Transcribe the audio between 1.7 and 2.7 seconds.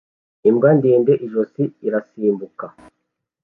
irasimbuka